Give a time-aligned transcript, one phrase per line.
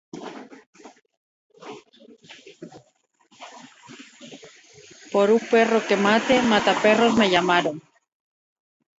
[5.11, 7.77] Por un perro que mate, mata-perros me llamaron.